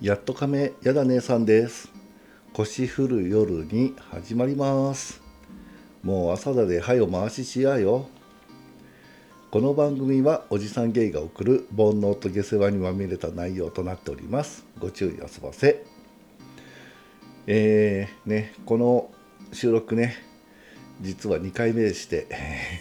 [0.00, 1.90] やっとかめやだ姉さんです。
[2.54, 5.20] 腰振る夜に始まります。
[6.02, 8.08] もう朝だではよ回ししやよ。
[9.50, 14.64] この番組はおじさんゲイが送る煩悩と下世話にまみれた内容となっております。
[14.78, 15.84] ご注意あそばせ。
[17.46, 19.10] えー、ねこの
[19.52, 20.14] 収録ね
[21.02, 22.26] 実は2回目でして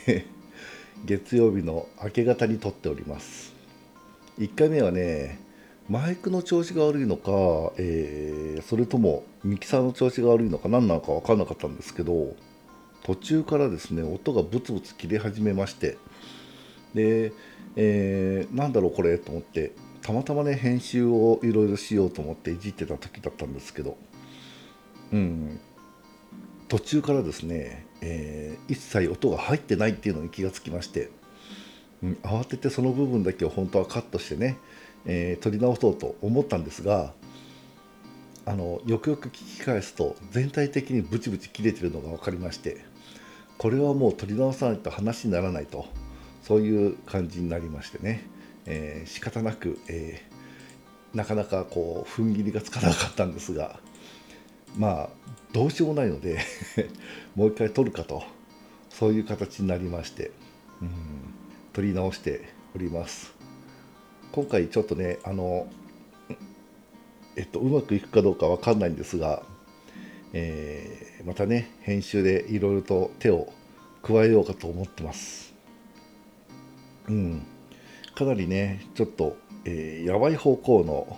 [1.04, 3.54] 月曜日の明け方に撮っております。
[4.38, 5.49] 1回目はね
[5.90, 7.32] マイクの調子が悪いのか、
[7.78, 12.36] えー、それともミキサーの調子が悪いのか何なのか分からなかったんですけど
[13.04, 15.98] 途中からですね音がブツブツ切れ始めまして
[16.94, 17.34] で、
[17.76, 19.72] えー、なんだろうこれと思って
[20.02, 23.98] たまたまね編集をいろいろしようと思っていじってた時だったんですけど
[25.12, 25.60] うん。
[26.68, 31.10] 途中からですね、えー、一切音が入ってないっていうのに気がつきまして、
[32.04, 34.58] うん、慌ててその部分だけを本当はカットしてね
[35.12, 37.14] えー、撮り直そうと思ったんですが
[38.46, 42.86] あのよくよく聞き返すと全体的にブチブチ切れてるのが分かりまして
[43.58, 45.88] これはもう撮り直さないと話にならないと
[46.44, 48.24] そういう感じになりましてね、
[48.68, 53.80] えー、仕方なく、えー、なかなかこう踏ん切りがつかなかったんですが
[54.78, 55.10] まあ
[55.54, 56.40] どうしようもないので
[57.36, 58.24] もう一回撮るかと
[58.92, 60.30] そういう形になりまして
[60.84, 60.90] うん
[61.74, 63.39] 撮り直しております。
[64.32, 65.68] 今回ちょっとねあの
[67.36, 69.44] えっとうまくいくかどうかわかんないんですが、
[70.34, 73.52] えー、またね編集でいろいろと手を
[74.04, 75.54] 加えようかと思ってます。
[77.08, 77.46] うん。
[78.16, 81.18] かなりねちょっと、えー、やばい方向の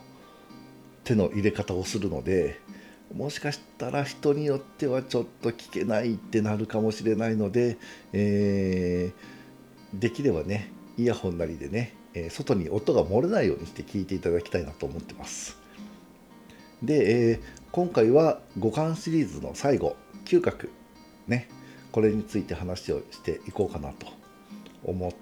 [1.04, 2.59] 手の入れ方をするので
[3.16, 7.78] もしかしたら人によってはちょっと聞けないってなるかもしれないので、
[8.14, 15.58] えー、できればねイヤホンなりでねえ外に音が漏れないようにして聞いていただきたいなと思ってます。
[16.83, 17.39] で、えー、
[17.72, 19.95] 今回は五感シリーズの最後
[20.26, 20.70] 嗅覚
[21.27, 21.48] ね
[21.92, 24.08] これについて話をしていこうかなと
[24.83, 25.14] 思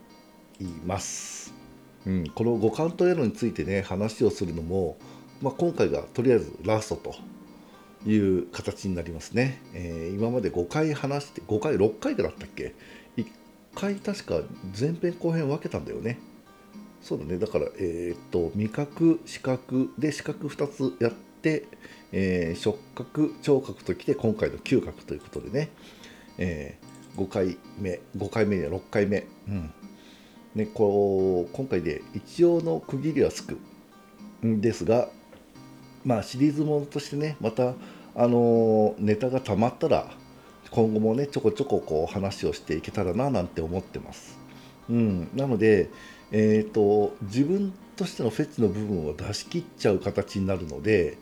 [0.59, 1.53] います。
[2.05, 4.97] うん、この五感というのについてね話をするのも、
[5.41, 9.61] まあ、今回がとりあえずラストという形になりますね。
[9.73, 12.73] えー、今まで5回話して5回6回だったっけ
[13.17, 13.25] ？1
[13.75, 14.41] 回確か
[14.79, 16.19] 前編後編分けたんだよね。
[17.01, 17.37] そうだね。
[17.37, 21.11] だからえっ、と味覚視覚で視覚2つやっ
[21.41, 21.65] て、
[22.11, 25.69] えー、触覚聴覚ときて今回の嗅覚ということでね、
[26.37, 29.73] えー、5回目5回目には6回目、うん。
[30.55, 33.57] ね、こう今回で一応の区切りはつく。
[34.45, 35.09] んですが
[36.05, 37.73] まあシリーズものとしてねまた
[38.15, 40.09] あのネタがたまったら
[40.71, 44.37] 今後もねちょこちょここう話をしていけたらななんて思ってます。
[44.89, 45.89] うん、なので、
[46.31, 51.17] えーと、自分としてのフェチの部分を出し切っちゃう形になるので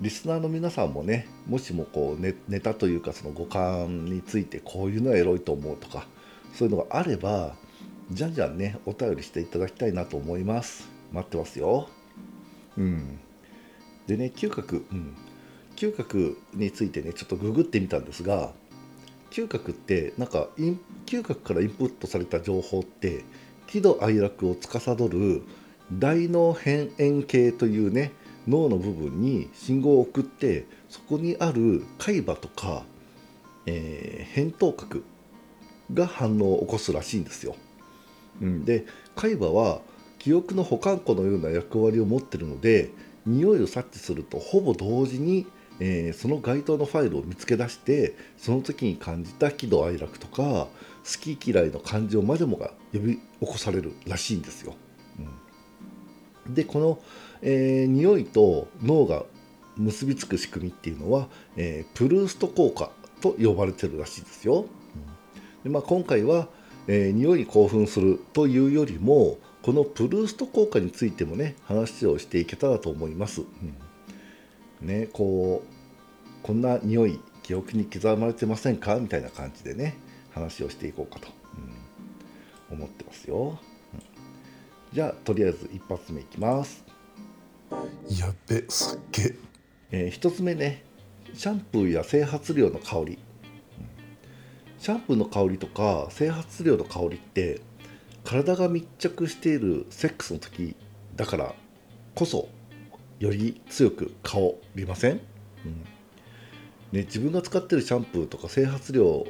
[0.00, 6.06] リスナーの皆さんもねもしもこうネネタというかその五感についてこういうのはエロいと思うとか
[6.54, 7.54] そういうのがあれば
[8.10, 10.88] じゃんじゃんねお便りしていただきたいなと思います。
[11.12, 11.88] 待ってますよ。
[12.76, 13.18] うん。
[14.06, 15.16] でね嗅覚うん。
[15.76, 18.52] 嗅覚についてねちょっとググってみたんですが
[19.30, 20.48] 嗅覚ってなんか
[21.06, 23.24] 嗅覚からインプットされた情報って
[23.66, 25.42] 喜怒哀楽を司る
[25.92, 28.12] 大脳辺縁系というね
[28.48, 32.84] 脳の部分に信号を送ってそこにある海馬とか、
[33.66, 35.04] えー、扁桃核
[35.92, 37.56] が反応を起こすらしいんですよ。
[38.40, 39.80] うん、で海馬は
[40.18, 42.90] 記憶の保管庫のような役割を持ってるので
[43.26, 45.46] 匂いを察知するとほぼ同時に
[45.80, 50.68] えー、その該当のファイルを見つけ出してその時に感じた喜怒哀楽とか
[51.04, 54.74] 好き嫌いの感情までもが呼び起こされるらしいんですよ。
[56.46, 56.98] うん、でこの、
[57.42, 59.24] えー、匂いと脳が
[59.76, 64.62] 結びつく仕組みっていうのは、えー、プルースト効果と呼ばれてるらしいですよ。
[64.62, 64.66] うん、
[65.62, 66.48] でまあ、今回は、
[66.86, 73.42] えー、匂いに興奮するというよりもこのプルースト効果についてもね話をしていけたらと思います。
[73.42, 75.74] うんねこう
[76.42, 78.96] こんな匂い記憶に刻まれてませんか？
[78.96, 79.96] みたいな感じでね
[80.34, 81.28] 話をしていこうかと、
[82.70, 83.58] うん、思ってますよ、
[83.94, 84.00] うん、
[84.92, 86.84] じゃあとりあえず一発目いきます。
[88.08, 89.36] やっべすっげ
[89.90, 90.08] え。
[90.08, 90.84] ー、1つ目ね。
[91.34, 93.18] シャンプーや整髪料の香り、うん、
[94.78, 97.60] シャンプーの香りとか整髪料の香りって
[98.22, 100.76] 体が密着しているセックスの時
[101.16, 101.54] だから
[102.14, 102.48] こそ
[103.18, 104.38] より強く香
[104.74, 105.20] りません、うん。
[106.92, 109.26] ね、自分が使ってるシャンプーとか整髪料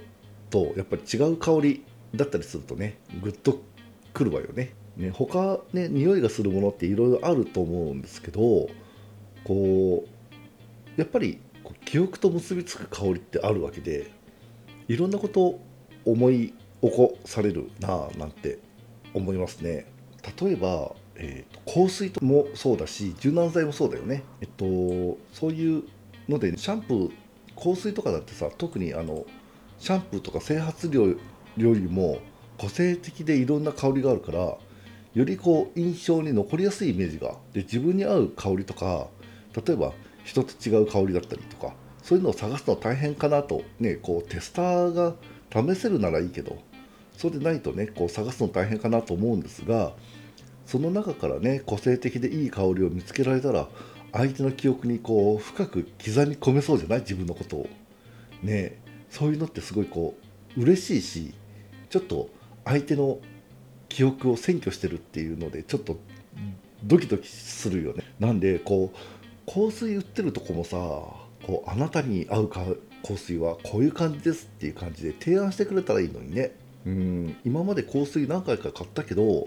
[0.50, 3.62] とやっぱり違う香りだったりするとねグッと
[4.12, 4.74] くるわよね。
[4.96, 8.68] ね他ね匂いがするものっていろいろあると思うんですけど
[9.44, 11.40] こうやっぱり
[11.84, 14.12] 記憶と結びつく香りってあるわけで
[14.88, 15.60] いろんなことを
[16.04, 18.58] 思い起こされるなあなんて
[19.14, 19.86] 思いますね。
[20.40, 24.22] 例えば、えーと香水もそうだし柔軟剤もそうだよね。
[24.40, 25.84] えっとそういう
[26.28, 27.10] のでシャンプー
[27.56, 29.26] 香水とかだってさ特にあの
[29.84, 31.16] シャンプーとか整髪料よ
[31.74, 32.18] りも
[32.56, 34.58] 個性的でいろんな香りがあるからよ
[35.26, 39.08] りこう印象に残りやすいイメージがで自分に合う香りとか
[39.54, 39.92] 例えば
[40.24, 45.16] 人と違う香りだったりとかそういうのを探すの大変かなとねこうテスターが
[45.52, 46.56] 試せるならいいけど
[47.18, 49.92] そうでないとねこう探すの大変かなと思うんですが
[50.64, 53.68] その中からね個性的でいい香りを見つけられたら
[54.12, 57.00] 相手の記憶にこう深く刻み込めそうじゃない？
[57.00, 57.68] 自分のことを。
[58.42, 58.82] ね。
[59.14, 60.16] そういうのってすごいこ
[60.56, 61.34] う嬉しいし
[61.88, 62.30] ちょっと
[62.64, 63.20] 相手の
[63.88, 65.98] 記憶を占拠してるっていうのでちょっと
[66.82, 68.02] ドキドキするよね。
[68.18, 70.76] なんでこう香水売ってるとこもさ
[71.46, 72.64] こうあなたに合うか
[73.06, 76.50] 香水はこういう感じですっていう感じで提案してくれたらいいのにね。
[76.84, 79.46] うん今まで香水何回か買ったけど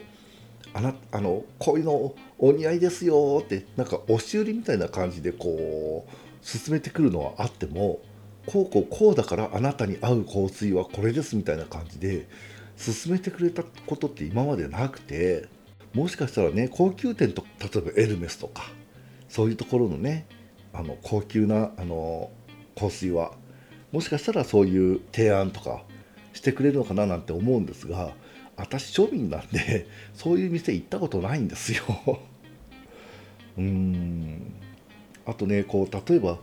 [0.73, 6.11] あなあのこういうのお似合いですよってなんか押し売りみたいな感じでこう
[6.41, 7.99] 進めてくるのはあっても
[8.47, 12.27] こうこうこうだからあなたに合う香水はこれですみたいな感じで
[12.77, 15.47] 進めてくれたことって今までなくて
[15.94, 18.63] もしかしたらね高級店と例えばエルメスとか
[19.27, 20.27] そういうところのね
[20.73, 22.31] あの高級なあの
[22.77, 23.33] 香水は
[23.91, 25.83] もしかしたらそういう提案とか
[26.33, 28.13] してくれるのかななんて思うんですが
[28.55, 31.83] 私庶民なんで そういう店行ったことないんですよ。
[33.57, 34.53] うーん。
[35.25, 36.39] あとねこう例えば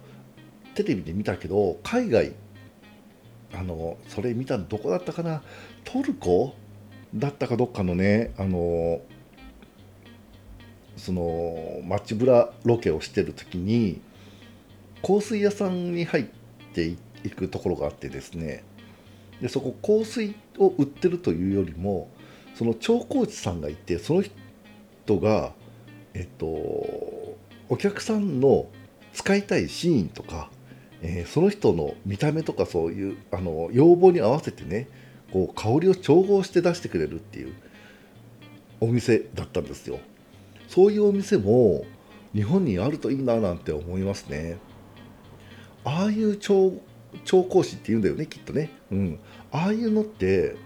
[0.74, 2.32] テレビで見たけど海外
[3.54, 5.42] あのそれ見たのどこだったかな？
[5.84, 6.54] トルコ
[7.14, 9.00] だったかどっかのねあの
[10.96, 14.00] その街ブラロケをしてる時に
[15.02, 16.24] 香水屋さんに入っ
[16.72, 16.96] てい
[17.30, 18.64] くところがあってですね。
[19.40, 22.08] でそこ香水を売ってるというよりも
[22.54, 25.52] その調香師さんがいてその人が
[26.14, 28.66] えっとお客さんの
[29.12, 30.50] 使いたいシーンとか、
[31.02, 34.88] えーその人の見た目とかそういうあの要望に合わせてね
[35.32, 37.54] こう香りを調合して出してくれるっていう
[38.80, 39.98] お店だったんですよ。
[40.68, 41.84] そういうお店も
[42.34, 44.58] 日本にあるといいななんて思いますね。
[45.84, 46.72] ああいう調
[47.24, 48.70] 調香師って言うんだよねきっとね。
[48.90, 49.18] うん。
[49.52, 50.56] ああいうのって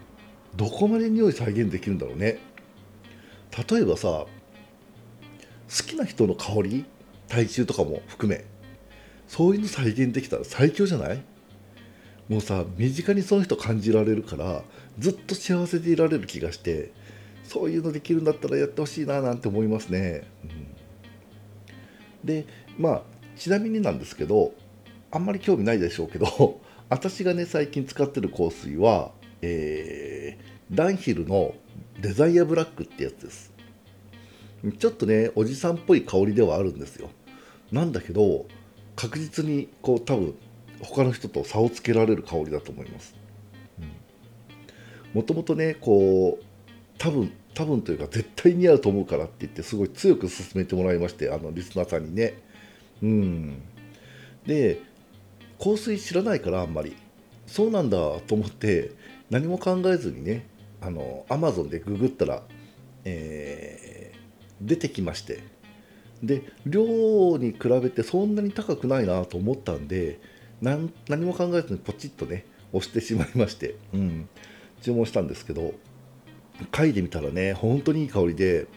[0.55, 2.39] どこまで匂い再現できるんだろうね。
[3.69, 4.27] 例えばさ好
[5.85, 6.85] きな人の香り
[7.27, 8.45] 体臭とかも含め。
[9.29, 11.23] そういうの再現できたら最強じゃない？
[12.27, 14.63] もうさ身近にその人感じられるから
[14.97, 16.91] ずっと幸せでいられる気がして
[17.43, 22.27] そういうのできるんだったらやってほしいななんて思いますね、うん。
[22.27, 22.45] で
[22.77, 23.01] まあ
[23.37, 24.53] ちなみになんですけど
[25.11, 26.59] あんまり興味ないでしょうけど
[26.89, 29.11] 私がね最近使ってる香水は、
[29.41, 31.55] えーダンヒルの
[31.99, 33.51] デザイアブラックってやつです。
[34.77, 37.09] ちょっとねおじさんっぽい香りではあるんですよ。
[37.71, 38.45] なんだけど
[38.99, 40.35] 確実にこう多分
[40.81, 43.15] 他の人と差をつけられる香りだと思います。
[45.13, 46.45] もともとねこう
[46.97, 52.33] 多分多分というか絶対似合うと思うからって言ってすごい強く勧めてもらいましてあのリスナーさんにね。
[53.01, 53.61] うん。
[54.45, 54.81] で
[55.63, 56.97] 香水知らないからあんまり。
[57.47, 58.91] そうなんだと思って
[59.29, 60.45] 何も考えずにね
[60.81, 62.43] あのアマゾンでググったら、
[63.05, 64.19] えー
[64.61, 65.41] 出てきまして。
[66.23, 70.19] で量に比べてそんなに高くないなと思ったんで
[70.61, 70.91] 何
[71.25, 74.29] も考えずにポチッとね押してしまいまして、うん、
[74.81, 75.73] 注文したんですけど
[76.71, 78.67] 嗅いでみたらね本当にいい香りで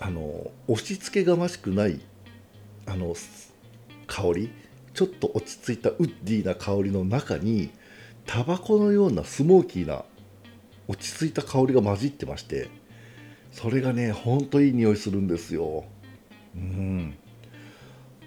[0.00, 2.00] あの押し付けがましくない
[2.86, 3.14] あの
[4.06, 4.52] 香り
[4.94, 7.70] ちょっと落ち着いたウッディーな香りの中に
[8.26, 10.04] タバコのようなスモーキーな
[10.88, 12.68] 落ち着いた香りが混じってまして
[13.52, 15.84] それがねほんといい匂いするんですよ。
[16.54, 17.14] うん。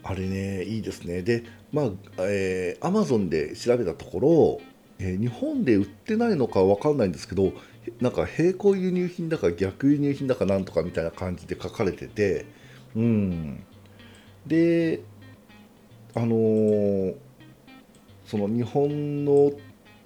[0.03, 1.21] あれねいいですね。
[1.21, 1.89] でまあ
[2.19, 4.61] えー、アマゾンで調べたところ、
[4.99, 7.53] えー日本で売ってないのかわかんないんですけど
[7.99, 12.45] なんか並行輸入品だか逆輸入品だかなんとかみたいな感じで書かれてて
[12.95, 13.63] うん。
[14.47, 15.01] で
[16.13, 17.15] あのー
[18.25, 19.51] その日本の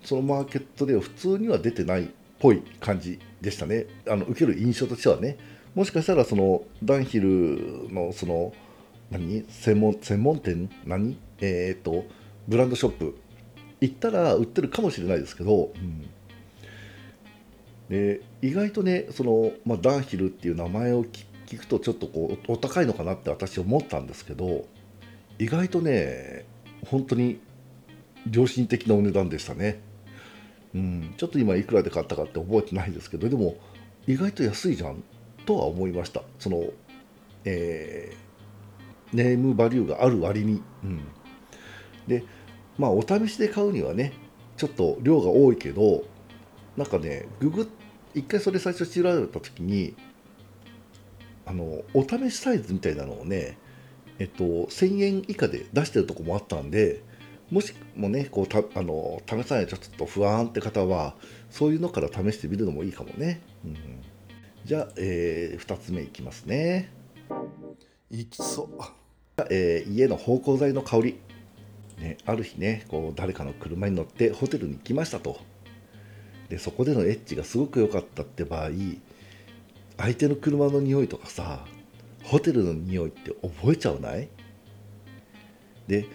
[0.04, 2.08] そのマーケットでは普通には出てないっ
[2.40, 3.86] ぽい感じでしたね。
[4.08, 5.38] あの受ける印象としてはね。
[5.80, 8.52] もしかしたらそのダンヒルのその
[9.12, 9.46] 何？
[9.48, 10.70] 専門専門店？
[10.86, 11.18] 何？
[11.40, 12.04] えっ、と
[12.50, 13.18] ブランドショップ。
[13.80, 16.10] 行ったら売ってるかもしれないですけど、うん。
[17.88, 24.66] で意外とねその、まあ、ダンヒルっていう名前を聞聞くとちょっとこうお高いのかなって私思ったんですけど
[25.38, 26.44] 意外とね
[26.88, 27.40] 本当に
[28.30, 29.80] 良心的なお値段でしたね、
[30.76, 33.56] うん、ちょっと今いくらで買ったかって覚えてないですけどでも
[34.08, 35.02] 意外と安いじゃん。
[35.50, 36.22] とは思いました。
[36.38, 36.64] その、
[37.44, 41.02] えー、ネームバリューがある割に、うん、
[42.06, 42.24] で
[42.78, 44.14] まあお試しで買うにはね
[44.58, 46.04] ちょっと量が多いけど
[46.78, 47.68] なんかねググ
[48.14, 49.96] 一回それ最初調べた時に
[51.48, 53.58] あのお試しサイズみたいなのをね
[54.20, 57.02] えっと1000円以下で出してるとこもあったんで
[57.50, 61.16] もしもねこうたあの試さないとちょっと不安って方は
[61.50, 63.78] そういうのから試してみるのもいいかもね、うん、
[64.66, 66.92] じゃあ、えー、2つ目いきますね。
[68.12, 71.20] いきそう、えー、家の芳香剤の香り。
[72.00, 75.40] ね、ある日ねこう誰かの車に乗ってホテルに行きましたと。
[76.50, 78.70] でそこでのエッチがすごく良かったって場合
[79.98, 81.66] 相手の車の匂いとかさ
[82.24, 84.30] ホテルの匂いって覚えちゃわない？
[85.88, 86.06] で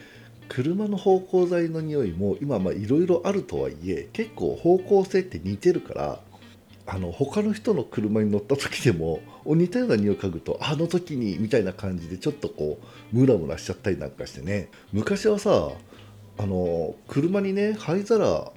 [0.48, 6.20] 車の芳香剤の匂いも今いろいろあるとはいえ結構方向性って似てるから
[6.86, 12.78] あの他の人の車に乗った時でも似たような匂い嗅ぐとあの時にみたいな感じでちょっとこ
[13.12, 14.68] うムラムラしちゃったりなんかしてね。
[14.92, 15.70] 昔はさ
[16.36, 18.52] あの車にね灰皿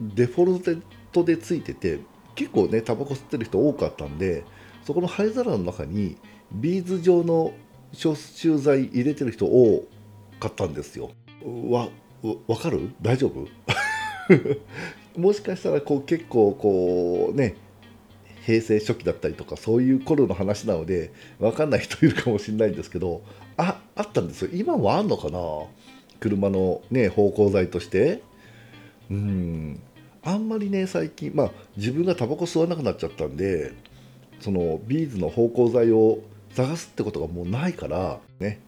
[0.00, 2.00] デフォルトでついてて
[2.34, 4.44] 結構ねタバコ吸ってる人多かったんで
[4.84, 6.16] そこの灰皿の中に
[6.52, 7.52] ビーズ状の
[7.92, 9.86] 消臭剤入れてる人多
[10.40, 11.10] かったんですよ。
[11.68, 11.88] わ
[12.48, 12.90] わかる？
[13.00, 13.46] 大丈夫？
[15.16, 17.56] もしかしたらこう結構こうね
[18.46, 23.22] 平成初期だったりとかそういう頃の話なので分かんない人いるかもしれないんですけど
[23.56, 24.50] ああったんですよ。
[24.52, 25.38] 今もあんのかな？
[26.20, 28.22] 車のね芳香剤として。
[29.10, 29.80] うん。
[30.22, 33.72] あんまりね最近まあ自分がタバコ吸わなくなっちゃったんで
[34.40, 36.20] そのビーズの芳香剤を
[36.54, 38.60] 探すってことがもうないからね。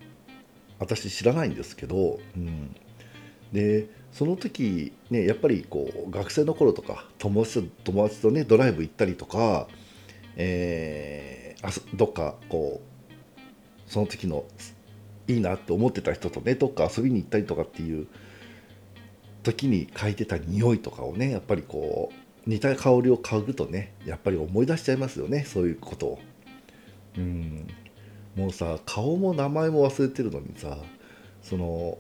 [0.79, 2.75] 私知らないんですけど、うん、
[3.53, 7.71] でその時ねやっぱりこう学生の頃とか友達
[8.21, 9.69] とねドライブ行ったりとか、
[10.37, 14.45] えー、あどっかこうその時の
[15.28, 18.07] いいなって思ってた人とねどっか遊びに行ったりとかっていう
[19.42, 22.12] 時に嗅いでた匂いとかをねやっぱりこ
[22.47, 26.19] う似た香りを嗅ぐとねやっぱり思い出しちゃいますよねそういうことを。
[27.16, 27.66] うん
[28.37, 30.78] もうさ顔も名前も忘れてるのにさ
[31.42, 31.99] その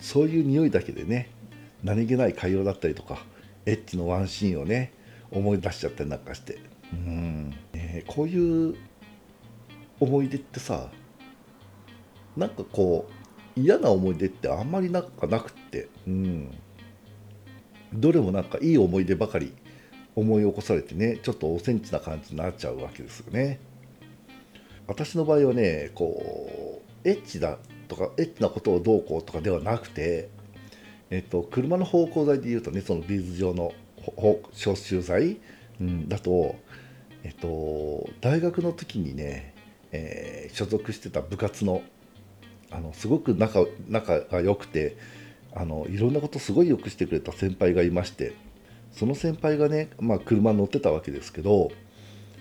[0.00, 1.30] そういう匂いだけでね
[1.82, 3.18] 何気ない会話だったりとか
[3.66, 4.92] エッチのワンシーンをね
[5.30, 6.58] 思い出しちゃったりなんかして。
[6.92, 8.74] うん、え、こういう
[10.00, 10.90] 思い出ってさ
[12.36, 13.08] なんかこ
[13.56, 15.88] う嫌な思い出ってあんまりなんかなくって。
[16.06, 16.50] うん。
[17.92, 19.52] どれもなんかいい思い出ばかり
[20.14, 23.60] 思い起こされてねちょっとおセンチな感じになっちゃうわけですよね。
[24.86, 27.58] 私の場合はねこうエッチだ
[27.90, 30.30] とかエッチなことをどうこうとかではなくて、
[31.10, 33.72] えっと、車の芳香剤でいうとねそのビーズ状の
[34.52, 35.38] 消臭剤、
[35.80, 36.54] うん、だと、
[37.24, 39.52] えっと、大学の時にね、
[39.90, 41.82] えー、所属してた部活の
[42.72, 44.96] あのすごく仲仲が良くて
[45.52, 48.32] あのいろんなことすごいよくしてくれた先輩がいまして
[48.92, 51.72] その先輩がね、まあ、車乗ってたわけですけど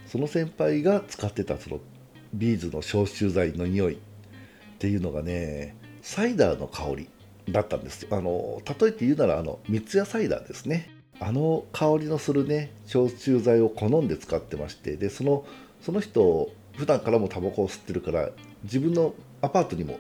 [0.06, 1.80] その先輩が使ってたその
[2.32, 3.98] ビーズの消臭剤の匂い
[4.80, 7.10] っていうのがねサイダーの香り
[7.50, 10.90] だったんですあの例えて言うならあの三ツ矢サイダーですね。
[11.20, 15.46] あの香りのするね消臭剤を好んで使ってましてでその
[15.82, 18.30] その人普段からもタバコを吸ってるから
[18.64, 20.00] 自分のアパートにも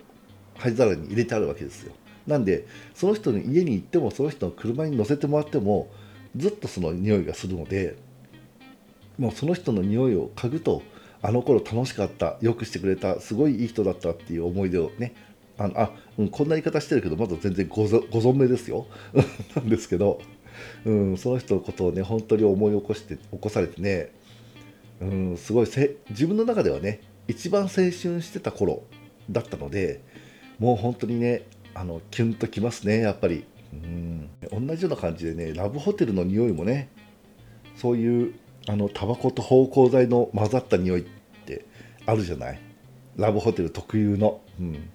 [0.57, 1.91] 灰皿に入れてあるわけですよ。
[2.25, 5.91] なんでその人の家に行ってもその人の車に乗せてもらっても
[6.37, 7.97] ずっとその匂いがするので
[9.17, 10.83] もうその人の匂いを嗅ぐと
[11.21, 15.13] あの頃楽しかったよくしてくれたすごいいい人だったっていう思い出をね
[15.57, 18.87] あのあ、うん、こんな言い方してるけどまだ全然ご存命ですよ。
[19.55, 20.21] なんですけど、
[20.85, 24.11] うん、その人のことをね本当に思い起こして起こされてね、
[25.01, 25.67] うん、すごい
[26.09, 28.83] 自分の中ではね一番青春してた頃
[29.29, 30.01] だったので
[30.57, 34.29] もう本当にねあのキュンときますねやっぱり、うん、
[34.67, 36.87] 同じような感じでねラブホテルの匂いもね
[37.75, 38.33] そういう
[38.67, 41.05] あのタバコと芳香剤の混ざった匂いっ
[41.45, 41.65] て
[42.05, 42.59] あるじゃない？
[43.17, 44.89] ラブホテル特有の、うん、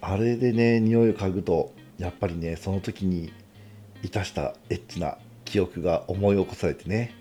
[0.00, 3.32] あれでね匂いを嗅ぐとやっぱりねその時に
[4.02, 7.14] いたしたエッチな記憶が思い起こされてね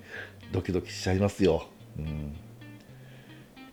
[0.51, 2.35] ドキドキしちゃいますよ、うん。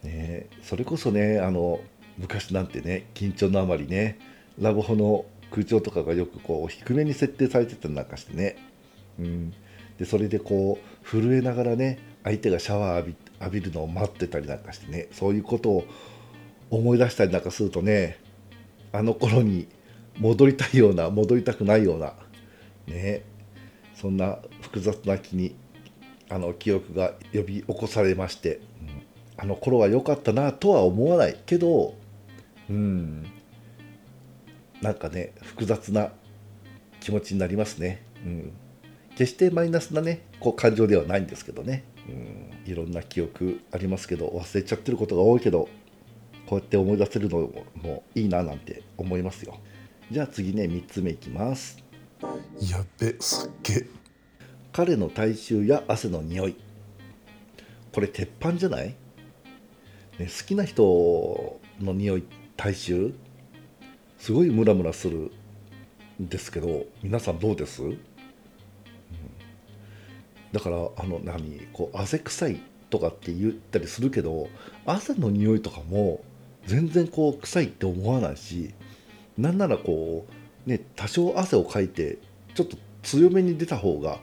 [0.03, 1.81] ね、それこそねあの
[2.19, 4.19] 昔なんてね緊張のあまりね
[4.59, 8.57] ラブホの空調とかがよくこう低めに設定されてたりなんかしてね、
[9.19, 9.55] うん、
[9.99, 15.85] でそれでこう震えながらね相手がシャワー浴び浴びるのを待ってたりなんかしてねそういうことを
[16.71, 18.19] 思い出したりなんかするとね
[18.93, 19.69] あの頃に
[20.19, 22.15] 戻りたいような戻りたくないような
[22.87, 23.25] ね
[23.95, 25.57] そんな複雑な気に
[26.29, 29.03] あの記憶が呼び起こされまして、うん
[29.39, 31.97] あの頃は良かったなとは思わないけど
[32.71, 33.27] うん
[34.81, 36.13] なんかね複雑な
[37.01, 38.05] 気持ちになりますね。
[38.25, 38.53] うん
[39.17, 45.69] 決してマイナスなねこう感情ではないんですけどね、うん、いろんな記憶ありますけど忘れちゃってることが多いけど
[46.47, 49.59] こうやって思い出せるのもいいななんて思いますよ。
[50.11, 51.83] じゃあ次ね3つ目いきます。
[52.71, 53.87] やっべすっげ
[54.73, 56.57] 彼の体臭や汗の匂い。
[57.93, 58.95] これ鉄板じゃない、ね、
[60.19, 62.25] 好きな人の匂い
[62.57, 63.15] 体臭？
[64.19, 65.31] すごいムラムラする
[66.21, 67.99] んですけど皆さんどうです、うん
[70.53, 74.49] だからあの何こう汗臭いとかって言ったりするけど
[74.85, 76.23] 汗の匂いとかも
[76.67, 78.75] 全然こう臭いって思わないし
[79.39, 80.27] なんならこ
[80.67, 82.19] うね多少汗をかいて
[82.55, 84.19] ちょっと強めに出た方が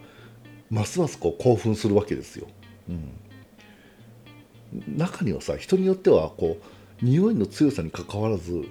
[0.69, 2.47] ますますこう興奮するわけですよ。
[2.87, 6.57] うん、中にはさ人によってはこ
[7.01, 8.65] う匂いの強さにかかわらず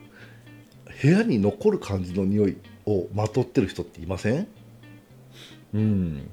[1.02, 4.46] 部屋に残る感じの匂いをまとってる人っていません？
[5.74, 6.30] うん。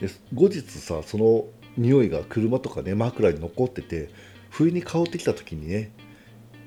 [0.00, 4.10] で後日さその匂いが車とかね枕に残ってて
[4.50, 5.92] 不意に香ってきた時にね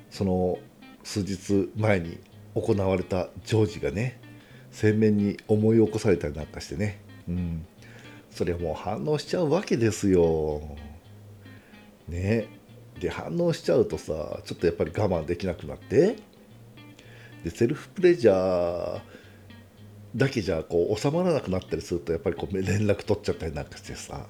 [0.10, 0.60] その
[1.04, 2.20] 数日前に
[2.56, 4.20] 行われた常時がね
[4.72, 7.66] 鮮明に思い起こされたりなんかしてね、うん、
[8.32, 10.62] それはもう反応しちゃうわけですよ。
[12.08, 12.48] ね。
[13.00, 16.18] で反応しちゃうとさちょっとやっぱり我慢できなくなって。
[17.44, 19.02] でセルフプレジャー
[20.16, 24.26] だけじゃこう収まらなくなったりするとやっぱりこう連絡取っちゃったりなんかしてさ。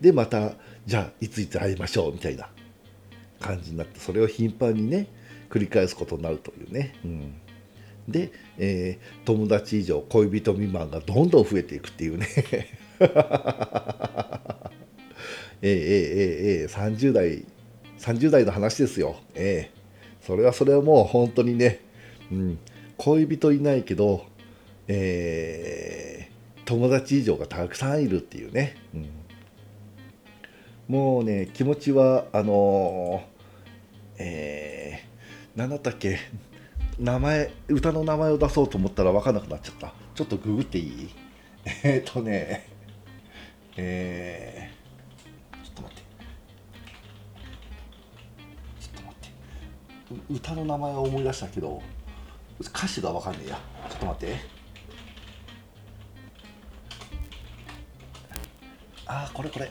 [0.00, 0.52] でまた
[0.86, 2.48] じゃあいついつ会いましょうみたいな
[3.40, 5.08] 感じになってそれを頻繁にね
[5.50, 7.34] 繰り返すことになるというね、うん、
[8.08, 12.28] で、えー友達以上恋人未満がどんどん増えていくっていうね。
[15.60, 17.44] ええええええ30代
[17.98, 19.16] 30代の話ですよ。
[19.34, 19.78] ええ。
[20.24, 21.80] それはそれはもう本当にね、
[22.30, 22.58] うん、
[22.96, 24.26] 恋人いないけど
[24.88, 29.08] えー友達以上がたくさんいるっていうね、うん、
[30.86, 36.18] もうね気持ちはあのーえー、何だったっけ？
[36.98, 39.94] 名前歌の名前を出そうと思ったら分かんなくなっちゃった。
[40.14, 41.08] ちょっとググっていい？
[41.84, 42.68] えっとね
[43.78, 46.02] えー、ちょっと待って。
[48.78, 49.16] ちょっと待
[50.16, 50.34] って。
[50.34, 51.82] 歌の名前は思い出したけど
[52.60, 53.60] 歌詞が分かんねえや。
[53.88, 54.57] ちょっと待って。
[59.08, 59.70] ああこれこれ。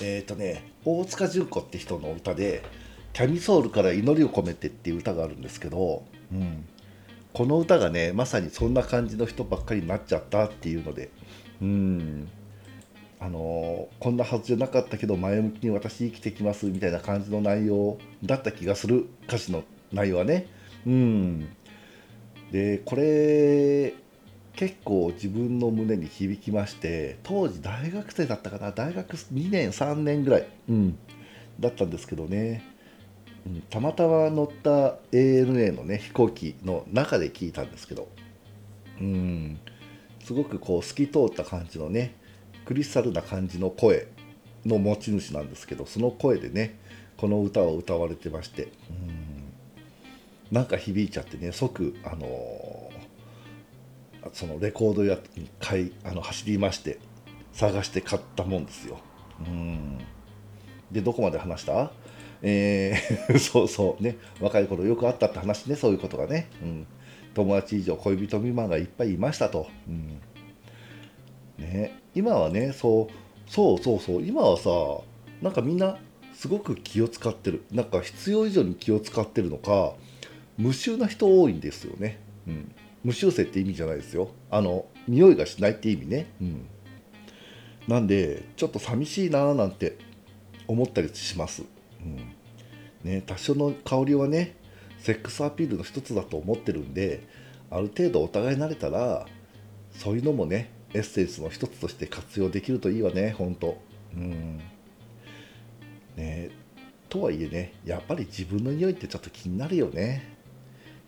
[0.00, 2.62] えっ、ー、とね大塚純子って人の歌で
[3.12, 6.64] 「キャミソールから祈りを込めて」っていう歌があるんですけど、うん、
[7.32, 11.10] この歌がねまさにそんな感じの人ばっかりになっちゃったっていうので
[11.60, 12.28] うん。
[13.20, 20.46] あのーこんなはずじゃなかったけど前向きに私生きてきますみたいな感じの内容だった気がする歌詞の内容はね。
[20.86, 21.48] うん。
[22.52, 23.94] でこれ
[24.56, 30.98] 結構自分の胸に響きまして当時大学生だったかな大学2年3年ぐらい、うん、
[31.58, 32.64] だったんですけどね、
[33.46, 38.08] うん、たまたま乗った ANA のね飛行機の中で聞いたんですけど
[39.00, 39.58] うん
[40.22, 42.14] すごくこう透き通った感じのね
[42.64, 44.06] クリスタルな感じの声
[44.64, 46.78] の持ち主なんですけどその声でね
[47.16, 49.44] この歌を歌われてましてうん
[50.52, 52.73] なんか響いちゃってね即あのー
[54.32, 56.98] そのレコード屋に買いあの走りまして
[57.52, 58.98] 探して買ったもんですよ。
[59.46, 59.98] うん。
[60.90, 61.92] でどこまで話した？
[62.42, 64.16] えー そうそうね。
[64.40, 66.86] 若い頃よくあったって話ねそういうことがね、うん、
[67.34, 70.20] 友達以上恋人未満がいっぱいいましたと、うん。
[71.58, 74.22] ね、今はねそうそうそうそう。
[74.22, 74.70] 今はさ
[75.42, 75.98] なんかみんな
[76.34, 77.62] すごく気を使ってる。
[77.70, 79.94] なんか必要以上に気を使ってるのか
[80.56, 82.72] 無臭な人多いんですよね、うん、
[83.04, 84.30] 無臭性って意味じゃないですよ。
[84.50, 86.66] あの匂いがしないって意味ね、うん、
[87.86, 89.98] なんでちょっと寂しいなーなんて
[90.66, 91.62] 思ったりします、
[92.00, 92.04] う
[93.06, 93.10] ん。
[93.10, 94.56] ね、多少の香りはね
[94.98, 97.26] セックスアピールの一つだと思ってるんで
[97.70, 99.26] ある程度お互い慣れたら
[99.92, 103.78] そういうのもねエッセンスの一つとして活用できるといいわねほんと。
[104.14, 104.60] うん。
[106.16, 106.50] ね
[107.10, 110.33] とはいえねやっぱり自分の匂いってちょっと気になるよね。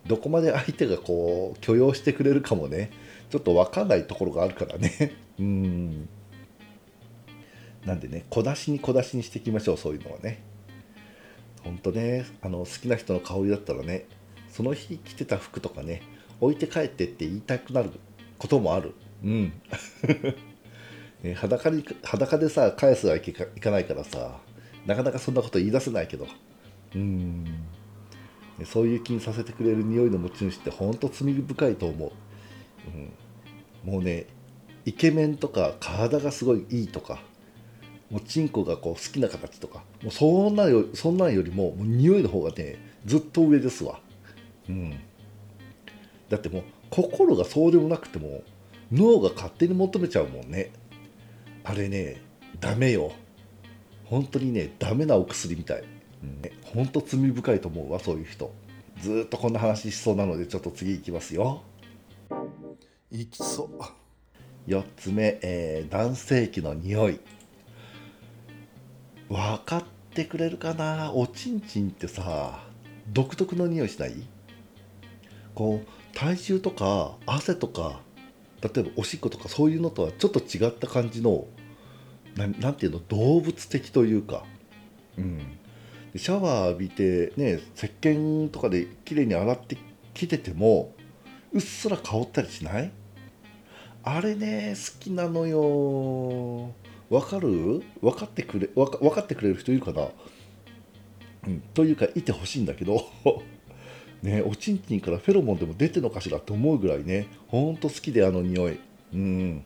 [0.06, 2.90] どこまで相手がこう許容してくれるかもね。
[3.30, 5.12] ちょっと分かんないところがあるからね。
[5.38, 6.08] うん。
[7.84, 10.42] なんでね小出しに小出しにしていきましょうそういうのはね。
[11.62, 14.06] ほんとねあの好きな人の香りだったらね
[14.48, 16.02] その日着てた服とかね
[16.40, 17.90] 置いて帰ってって言いたくなる
[18.38, 18.94] こともある。
[19.24, 19.52] うん、
[21.34, 24.40] 裸に裸でさ返すわけいかないからさ
[24.86, 26.28] なかなかそんなこと言い出せないけど。
[26.94, 27.44] うん。
[28.64, 32.12] そういう気にさせてくれる匂いの持ち主ってほんと罪深いと思う、
[33.84, 34.26] うん、もうね
[34.84, 37.20] イケメンとか体がすごいいいとか
[38.10, 44.00] もうチンコがこう好きな形とかもうそんなよそんなんよりももう匂いの方がねずっと上ですわ、
[44.68, 44.98] うん、
[46.28, 48.42] だってもう心がそうでもなくても
[48.92, 50.70] 脳が勝手に求めちゃうもんね。
[51.64, 52.22] あれね
[52.60, 53.12] ダメよ。
[54.04, 55.84] 本当にねダメなお薬みたい、
[56.26, 56.50] うん、
[56.84, 58.52] 本当罪深いと思うわそういう人。
[59.00, 61.62] ずっとこんな話しそうなのでちょっと次いきますよ。
[63.10, 64.70] いきそう。
[64.70, 67.20] 4つ目、えー、男性器の匂い。
[69.28, 69.84] 分かっ
[70.14, 71.12] てくれるかな？
[71.12, 72.60] おちんちんってさ
[73.12, 74.14] 独特の匂いしない？
[75.54, 78.00] こう体重とか汗とか
[78.62, 81.46] 例えばおしっことかそういうのとはちょっと違った感じの
[82.36, 83.00] ななんていうの？
[83.08, 84.44] 動物的というか、
[85.18, 85.58] うん、
[86.18, 89.76] シャワー浴びてね石鹸とかできれいに洗って
[90.14, 90.94] きてても
[91.52, 92.90] うっすら香ったりしない？
[94.02, 96.72] あれね好きなのよ。
[97.10, 97.82] わかる？
[98.00, 100.08] 分かってくれわか分かってくれる人いるかな、
[101.46, 103.04] うん、というかいてほしいんだけど。
[104.22, 108.80] ねおちんちんからフェロモンでも出てるのかしらって思うぐらいねほんと好きであの匂い。
[109.12, 109.64] うん。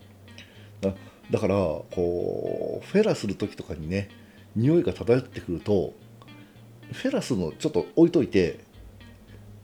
[1.31, 4.09] だからこうフェラする時とかにね
[4.57, 5.95] 匂いが漂ってくると
[6.93, 8.61] フェラスのちょっと置いといて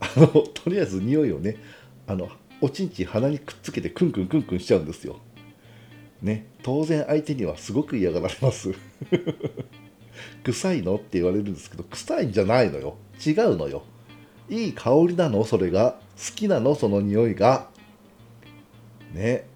[0.00, 1.56] あの とりあえず匂いをね
[2.06, 2.28] あの
[2.60, 5.18] おちんちん鼻にくっつけてクンクンクンクンしちゃうんですよ。
[6.22, 6.46] ね。
[6.62, 8.72] 当然相手にはすごく嫌がられます。
[10.42, 10.96] 臭いの？
[10.96, 12.96] って言われるんですけど臭いんじゃないのよ。
[13.24, 13.82] 違うのよ。
[14.48, 15.44] いい香りなの？
[15.44, 16.00] それが。
[16.16, 16.74] 好きなの？
[16.74, 17.68] その匂いが。
[19.12, 19.46] ね。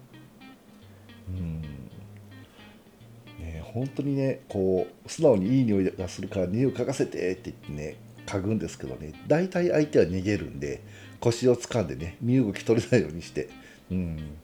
[3.73, 10.81] 本当にねこう素直にいい匂いがするから匂い嗅がせてって言ってね嗅ぐんですけどね大体相手は逃げるんで
[11.19, 13.49] 腰を掴んでね身動き取れないようにして
[13.89, 14.37] うん。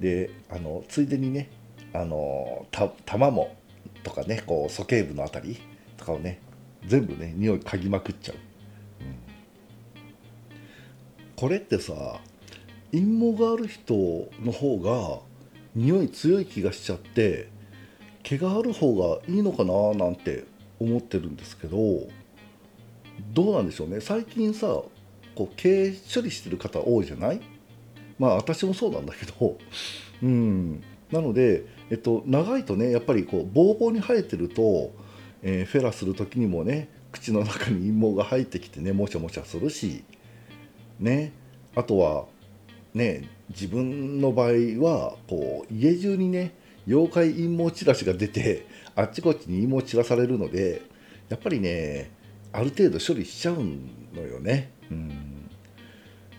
[0.00, 1.50] であのついでにね
[1.92, 3.56] あのた玉も
[4.02, 5.58] とかねこう鼠径部のあたり
[5.96, 6.40] とかをね
[6.86, 8.36] 全部ね匂い嗅ぎまくっちゃう。
[8.36, 8.38] う
[9.04, 9.16] ん。
[11.36, 12.20] これってさ
[12.92, 13.94] 陰謀がある人
[14.42, 15.20] の方が
[15.74, 17.50] 匂い強い気がしちゃって
[18.28, 20.44] 毛がある方がいいのかななんて
[20.78, 21.78] 思ってるんですけど
[23.32, 24.00] どうなんでしょうね。
[24.00, 24.66] 最近さ
[25.34, 27.40] こう毛処理してる方多いじゃない？
[28.18, 29.58] まあ私もそうなんだけど。
[30.22, 30.82] うん。
[31.10, 34.92] なので、えっと、長いとねやっぱりこうボーボーに生えてると、
[35.42, 40.04] えー、フェラする時にもね口の中に陰毛が入ってきてねもしゃもしゃするし
[41.00, 41.32] ね。
[41.74, 42.26] あとは
[42.94, 44.50] ね自分の場合
[44.84, 46.52] はこう家中にね
[46.88, 50.82] 妖怪陰謀チラシが出てあっちこっちに陰謀散らされるので
[51.28, 52.10] やっぱりね
[52.52, 54.72] ある程度処理しちゃうのよね。
[54.90, 55.50] うん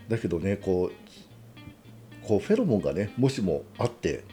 [0.10, 4.24] だけどねこうこうフェロモンがねもしもあって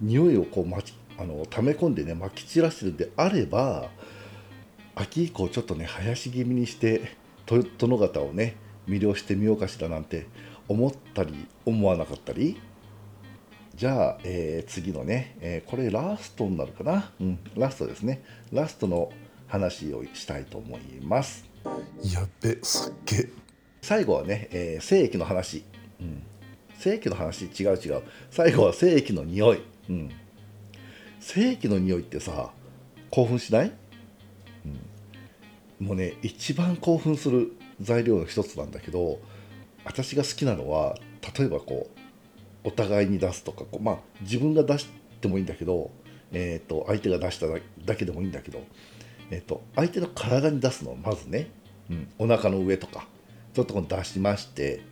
[0.00, 0.78] 匂いをこうま
[1.18, 3.90] あの溜め込んでねまき散らしてるんであれば
[4.94, 8.56] 秋以降ちょっとね生やし気味にして殿方をね
[8.88, 10.26] 魅了してみようかしらなんて
[10.68, 12.60] 思ったり思わなかったり
[13.76, 18.22] じゃあ、えー、次のね、えー、これラストになるかな、うん、ラストですね。
[18.50, 19.12] ラストの
[19.48, 21.44] 話をしたいと思います。
[22.02, 23.28] やっべすっげ
[23.82, 25.62] 最後はね、えー、精液の話、
[26.00, 26.22] うん、
[26.78, 27.44] 精液の話？
[27.44, 28.02] 違う違う。
[28.30, 30.10] 最後は精液の匂い、うん、
[31.20, 32.52] 精液の匂いってさ
[33.10, 33.72] 興奮しない、
[35.80, 39.18] うん、もうね一番興奮する材料の一つなんだけど
[39.84, 40.96] 私が好きなのは
[41.36, 41.95] 例えばこう
[42.66, 44.88] お互いに出すとかこう、まあ、自分が出し
[45.20, 45.92] てもいいんだけど、
[46.32, 48.60] えーと、相手が出しただけでもいいんだけど、
[49.30, 51.48] えーと、相手の体に出すのまずね、
[51.88, 53.06] うん、お腹の上とか
[53.54, 54.82] ちょっと出しまして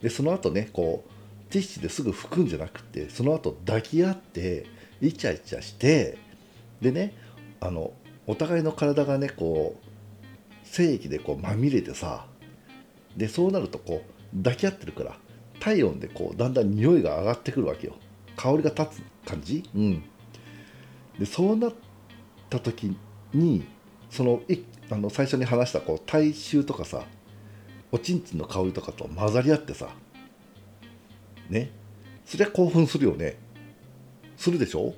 [0.00, 4.64] でその後ねこうティッシュですぐ拭くんじゃなくてその後抱き合って
[5.02, 6.16] イチャイチャして
[6.80, 7.14] でね
[7.60, 7.92] あの
[8.26, 12.24] お互いの体がねこう精液でこうまみれてさ
[13.14, 14.02] でそうなるとこ
[14.34, 15.16] う抱き合ってるから
[15.60, 17.94] 体温でこうだんだん匂いが上がってくるわけよ。
[18.36, 19.62] 香りが立つ感じ？
[19.74, 20.02] うん。
[21.18, 21.74] でそうなっ
[22.48, 22.96] た時
[23.34, 23.64] に
[24.10, 24.58] そのい
[24.90, 27.04] あの最初に話したこう体臭とかさ
[27.92, 29.88] おちんちんの香りとかと混ざり合ってさ
[31.48, 31.70] ね？
[32.24, 33.36] そりゃ興奮するよね。
[34.36, 34.94] するでしょ？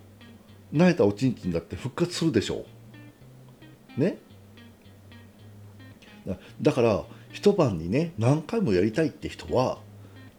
[0.72, 2.64] 慣れたおちんちんだって復活するでしょ？
[3.96, 4.18] ね？
[6.60, 9.78] だから一晩にね何回もやりたいって人は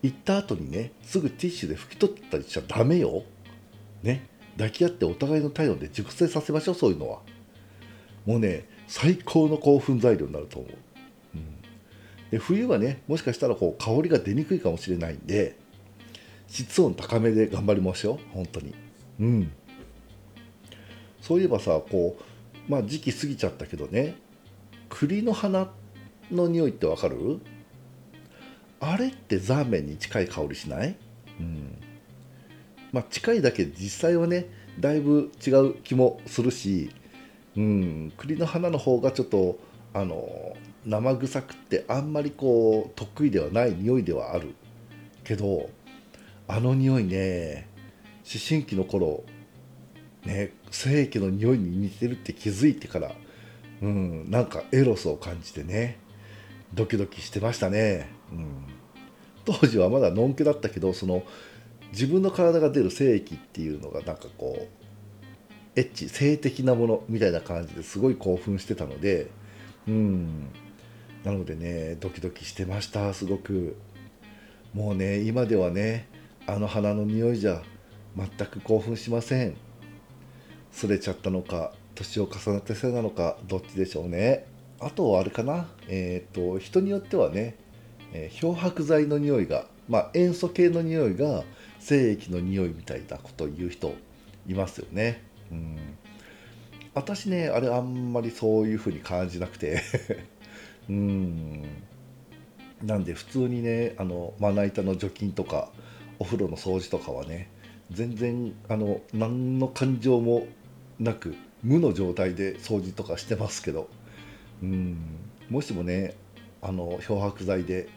[0.04, 3.24] 行った後にねすぐティッシュで拭き取ったりしちゃダメよ。
[4.04, 4.28] ね。
[4.58, 7.22] 抱き合ってお互いの体温で熟成させましょうそういうのは。
[8.26, 10.72] もうね最高の興奮材料になると思う、
[11.36, 11.62] うん、
[12.32, 15.58] で冬はねもしかしたらこう香りが出にくいかもしれないんで
[16.48, 18.76] 室温高めで頑張りましょう本当に。
[19.20, 19.52] うん。
[21.22, 24.16] そういえばさこうまあ時期過ぎちゃったけどね
[24.89, 25.72] 栗の花
[26.32, 27.39] の匂いってわかる？
[28.86, 30.96] あれってザーメンに近い香りしない？
[31.39, 31.78] うん。
[32.91, 34.48] まあ近いだけで実際はね
[34.80, 36.91] だいぶ違う気もするし
[37.56, 38.13] うん。
[38.17, 39.58] 栗の花の方がちょっと
[39.93, 44.54] あの生臭くってあんまりこう得意ではない匂いではある。
[45.24, 45.69] けど
[46.48, 47.69] あの匂いね
[48.26, 49.24] 思春期の頃
[50.26, 53.12] ね精液の匂いに似てるって気づいてから
[53.82, 54.30] うん。
[54.30, 56.00] なんかエロスを感じてね
[56.74, 58.65] ドキドキしてましたね、うん、
[59.46, 61.24] 当時はまだのんけだったけどその
[61.92, 69.30] 自分の体が出る精液っていうのがなんかこうエッチ性的なものみたいな感じですごい興奮してたので
[69.88, 70.50] うん。
[71.24, 73.76] なのでねドキドキしてましたすごく。
[74.74, 76.08] もうね今ではね
[76.48, 77.62] あの花の匂いじゃ
[78.18, 79.56] 全く興奮しません。
[80.72, 84.46] すれちゃったのか年を重ねたせいなのかどっちでしょうね。
[84.80, 85.68] あとはあれかな。
[85.88, 87.56] えっ、と人によってはね、
[88.13, 91.43] えー漂白剤の匂いがまあ塩素系の匂いが
[91.80, 93.93] 精液の匂いみたいなことを言う人
[94.47, 95.21] いますよね。
[95.52, 95.78] うん。
[96.93, 99.82] 私ねあれあんまりそういう風に感じなくて。
[100.89, 101.63] うん。
[102.84, 105.71] なんで普通にねあのまな板の除菌とか
[106.19, 107.49] お風呂の掃除とかはね
[107.91, 110.47] 全然あの何の感情も
[110.99, 113.89] なく無の状態で掃除とかしてますけど。
[114.62, 114.97] うん。
[115.49, 116.13] もしもね
[116.62, 117.89] あの漂白剤で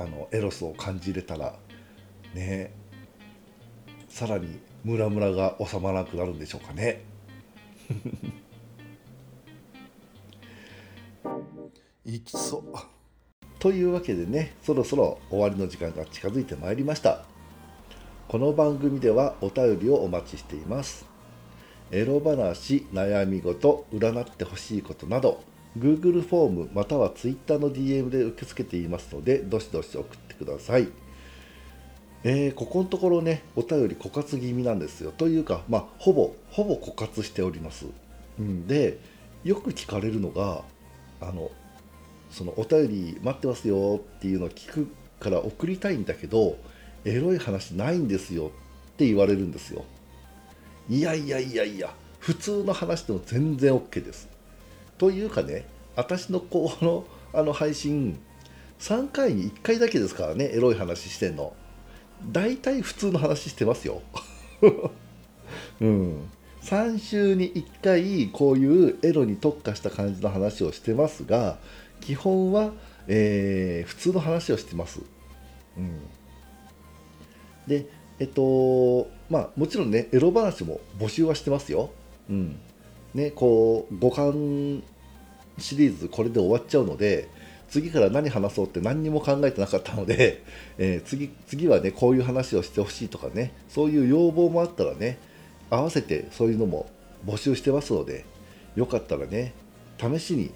[0.00, 1.54] あのエロスを感じれたら
[2.34, 2.72] ね
[4.08, 7.02] さらにムラムラが収まらなくなるんでしょうかね。
[12.06, 12.62] いきそう。
[13.58, 17.26] というわけでねそろそろ終わりの時間が近づいてまいりました。
[18.26, 21.04] この番組ではお便りをお待ちしています。
[21.90, 25.42] エロ話悩み事占ってほしいことなど
[25.78, 30.88] Google フォームまたは Twitter の DM で受け付けていますのでどしどし送ってください。
[32.22, 35.12] えーここのところねお便り枯渇気味なんですよ。
[35.12, 37.86] というかまあほぼほぼ枯渇しております、
[38.38, 38.98] うん、で
[39.42, 40.62] よく聞かれるのが
[41.20, 41.50] あの
[42.30, 46.58] そのお便り待ってますよっていうのを聞くから送りたいんだけど
[47.04, 48.50] エロい話ないんですよっ
[48.96, 49.84] て言われるんですよ。
[50.88, 54.28] いやいやいやいや普通の話でも全然 OK です。
[55.00, 55.64] というかね
[55.96, 58.20] 私のこのあの配信
[58.80, 61.54] 3回に1回だけですからねエロい話してんの。
[62.30, 64.02] 大体普通の話してますよ。
[65.80, 66.30] うん。
[66.60, 71.56] 3週に1回こういうエロに特化した感じの話をしてますが
[72.02, 72.72] 基本は、
[73.08, 75.00] えー普通の話をしてます。
[75.78, 75.98] うん、
[77.66, 77.86] で
[78.18, 81.90] えっとまあもちろんねエロ話も募集はしてますよ。
[82.28, 82.60] うん、
[83.14, 84.82] ねこう五感
[85.58, 87.28] シリーズこれで終わっちゃうので
[87.68, 90.42] 次から何話そうって何にも考えてなかったので、
[90.78, 95.18] えー次次はねこういう話をしてほしいとかねそういう要望もあったらね
[95.70, 96.90] 合わせてそういうのも
[97.24, 98.24] 募集してますので
[98.74, 99.52] よかったらね
[99.98, 100.50] 試しに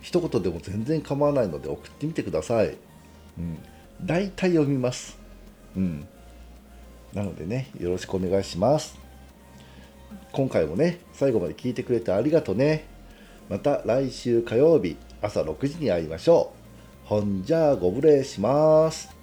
[0.00, 2.76] 一言でも全然構わないので送ってみてください。
[3.38, 3.58] うん、
[4.04, 5.18] 大体読みます。
[5.76, 6.06] うん。
[7.12, 8.98] なのでね、よろしくお願いします。
[10.38, 12.84] 今回もね、最後まで聞いてくれてありがとうね。
[13.48, 16.52] また来週火曜日朝6時に会いましょ
[17.04, 17.08] う。
[17.08, 19.17] ほんじゃあご無礼します。